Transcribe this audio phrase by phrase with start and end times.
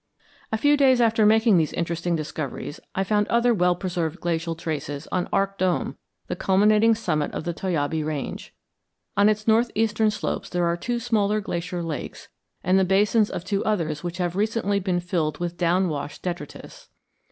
[0.51, 5.07] A few days after making these interesting discoveries, I found other well preserved glacial traces
[5.11, 8.51] on Arc Dome, the culminating summit of the Toyabe Range.
[9.15, 12.29] On its northeastern slopes there are two small glacier lakes,
[12.63, 16.89] and the basins of two others which have recently been filled with down washed detritus.